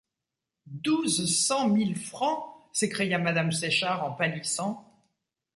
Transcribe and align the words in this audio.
Douze 0.65 1.31
cent 1.45 1.69
mille 1.69 1.95
francs! 1.95 2.43
s’écria 2.73 3.19
madame 3.19 3.51
Séchard 3.51 4.03
en 4.03 4.11
pâlissant. 4.15 4.99